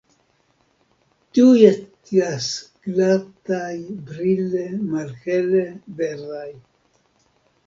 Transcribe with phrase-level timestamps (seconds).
[1.37, 2.47] Tiuj estas
[2.87, 3.69] glataj,
[4.09, 5.63] brile malhele
[6.03, 6.51] verdaj.